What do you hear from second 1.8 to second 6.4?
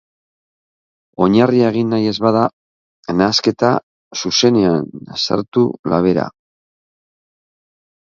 nahi ez bada, nahasketa zuzenean sartu labera.